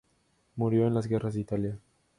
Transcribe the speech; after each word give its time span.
Murió 0.55 0.87
en 0.87 0.95
las 0.95 1.05
guerras 1.05 1.35
de 1.35 1.41
Italia. 1.41 1.79